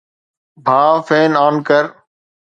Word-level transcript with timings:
ڀاءُ، 0.65 0.95
phone 1.07 1.31
on 1.45 1.55
ڪر 1.67 1.83